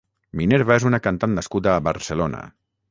Minerva 0.39 0.77
és 0.81 0.85
una 0.91 1.01
cantant 1.09 1.39
nascuda 1.41 1.77
a 1.77 1.87
Barcelona. 1.91 2.43